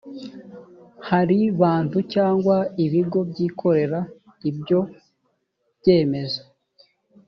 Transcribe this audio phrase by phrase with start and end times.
[1.09, 2.55] hari bantu cyangwa
[2.85, 3.99] ibigo byikorera
[4.49, 4.79] ibyo
[5.79, 6.41] byemezo